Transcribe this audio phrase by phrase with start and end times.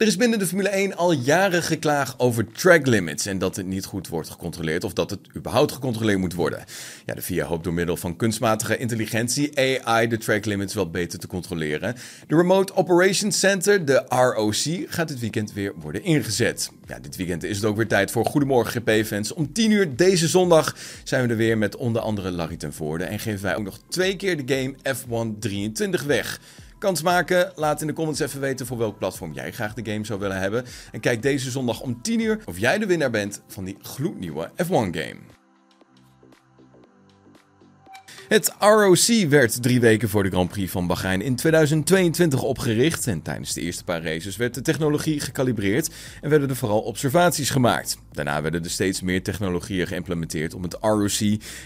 [0.00, 3.66] Er is binnen de Formule 1 al jaren geklaagd over track limits en dat het
[3.66, 6.64] niet goed wordt gecontroleerd of dat het überhaupt gecontroleerd moet worden.
[7.06, 11.18] Ja, de FIA hoopt door middel van kunstmatige intelligentie AI de track limits wel beter
[11.18, 11.94] te controleren.
[12.26, 16.70] De Remote Operations Center, de ROC, gaat dit weekend weer worden ingezet.
[16.86, 19.32] Ja, dit weekend is het ook weer tijd voor Goedemorgen GP-fans.
[19.32, 23.04] Om 10 uur deze zondag zijn we er weer met onder andere Larry ten Voorde
[23.04, 26.40] en geven wij ook nog twee keer de game F1 23 weg.
[26.80, 27.52] Kans maken?
[27.54, 30.38] Laat in de comments even weten voor welk platform jij graag de game zou willen
[30.38, 30.64] hebben.
[30.92, 34.50] En kijk deze zondag om 10 uur of jij de winnaar bent van die gloednieuwe
[34.56, 35.16] F1 game.
[38.30, 43.06] Het ROC werd drie weken voor de Grand Prix van Bahrein in 2022 opgericht.
[43.06, 45.90] En tijdens de eerste paar races werd de technologie gekalibreerd
[46.20, 47.98] en werden er vooral observaties gemaakt.
[48.12, 51.20] Daarna werden er steeds meer technologieën geïmplementeerd om het ROC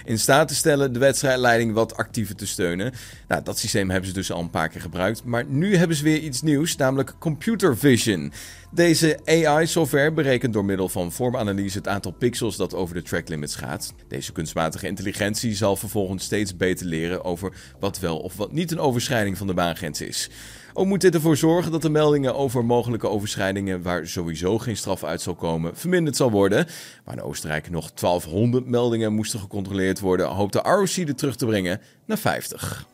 [0.04, 2.92] in staat te stellen de wedstrijdleiding wat actiever te steunen.
[3.28, 6.04] Nou, dat systeem hebben ze dus al een paar keer gebruikt, maar nu hebben ze
[6.04, 8.32] weer iets nieuws, namelijk computer vision.
[8.70, 13.54] Deze AI-software berekent door middel van vormanalyse het aantal pixels dat over de track limits
[13.54, 13.94] gaat.
[14.08, 18.78] Deze kunstmatige intelligentie zal vervolgens steeds beter leren over wat wel of wat niet een
[18.78, 20.30] overschrijding van de baangrens is.
[20.76, 25.04] Ook moet dit ervoor zorgen dat de meldingen over mogelijke overschrijdingen waar sowieso geen straf
[25.04, 26.66] uit zal komen, verminderd zal worden.
[27.04, 31.46] Waar in Oostenrijk nog 1200 meldingen moesten gecontroleerd worden, hoopt de ROC er terug te
[31.46, 32.86] brengen naar 50.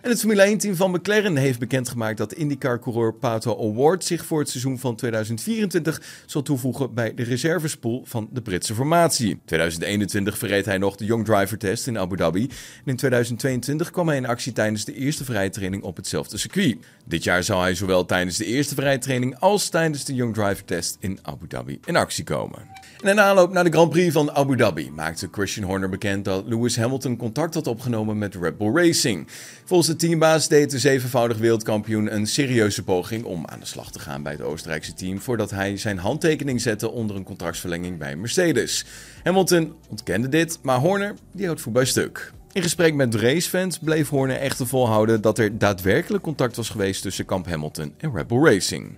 [0.00, 4.48] En het Formule 1-team van McLaren heeft bekendgemaakt dat IndyCar-coureur Pato Award zich voor het
[4.48, 9.30] seizoen van 2024 zal toevoegen bij de reservespool van de Britse formatie.
[9.30, 12.42] In 2021 verreed hij nog de Young Driver Test in Abu Dhabi.
[12.42, 16.76] En in 2022 kwam hij in actie tijdens de eerste vrije training op hetzelfde circuit.
[17.04, 20.64] Dit jaar zal hij zowel tijdens de eerste vrije training als tijdens de Young Driver
[20.64, 22.77] Test in Abu Dhabi in actie komen.
[23.02, 26.46] En in aanloop naar de Grand Prix van Abu Dhabi maakte Christian Horner bekend dat
[26.46, 29.26] Lewis Hamilton contact had opgenomen met Red Bull Racing.
[29.64, 33.98] Volgens de teambaas deed de zevenvoudig wereldkampioen een serieuze poging om aan de slag te
[33.98, 38.84] gaan bij het Oostenrijkse team voordat hij zijn handtekening zette onder een contractsverlenging bij Mercedes.
[39.24, 42.32] Hamilton ontkende dit, maar Horner die houdt voet bij stuk.
[42.52, 47.24] In gesprek met racefans bleef Horner echter volhouden dat er daadwerkelijk contact was geweest tussen
[47.24, 48.96] Kamp Hamilton en Red Bull Racing.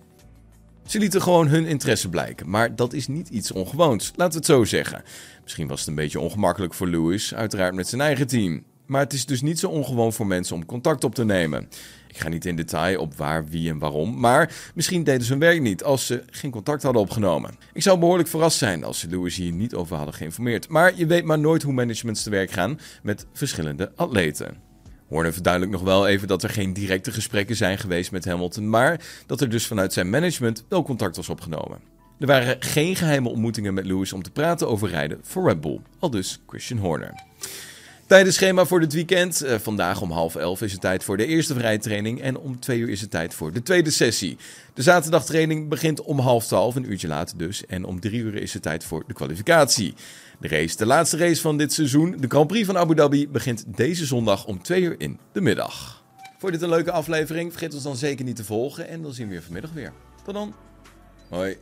[0.90, 4.46] Ze lieten gewoon hun interesse blijken, maar dat is niet iets ongewoons, laten we het
[4.46, 5.02] zo zeggen.
[5.42, 8.64] Misschien was het een beetje ongemakkelijk voor Lewis, uiteraard met zijn eigen team.
[8.86, 11.68] Maar het is dus niet zo ongewoon voor mensen om contact op te nemen.
[12.08, 15.40] Ik ga niet in detail op waar, wie en waarom, maar misschien deden ze hun
[15.40, 17.54] werk niet als ze geen contact hadden opgenomen.
[17.72, 20.68] Ik zou behoorlijk verrast zijn als ze Lewis hier niet over hadden geïnformeerd.
[20.68, 24.69] Maar je weet maar nooit hoe managements te werk gaan met verschillende atleten.
[25.10, 29.00] Horner verduidelijkt nog wel even dat er geen directe gesprekken zijn geweest met Hamilton, maar
[29.26, 31.81] dat er dus vanuit zijn management wel contact was opgenomen.
[32.19, 35.81] Er waren geen geheime ontmoetingen met Lewis om te praten over rijden voor Red Bull,
[35.98, 37.15] al dus Christian Horner.
[38.10, 39.44] Tijdens voor dit weekend.
[39.44, 42.21] Uh, vandaag om half elf is het tijd voor de eerste vrije training.
[42.21, 44.37] En om twee uur is het tijd voor de tweede sessie.
[44.75, 47.66] De zaterdagtraining begint om half twaalf, een uurtje later dus.
[47.66, 49.94] En om drie uur is het tijd voor de kwalificatie.
[50.38, 53.65] De race, de laatste race van dit seizoen, de Grand Prix van Abu Dhabi, begint
[53.66, 56.04] deze zondag om twee uur in de middag.
[56.38, 57.50] Vond dit een leuke aflevering?
[57.50, 58.88] Vergeet ons dan zeker niet te volgen.
[58.88, 59.92] En dan zien we je vanmiddag weer.
[60.25, 60.54] Tot dan.
[61.28, 61.56] Hoi.